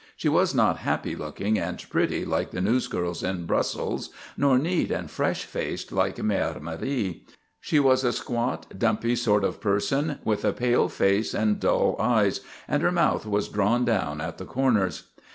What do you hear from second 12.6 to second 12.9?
and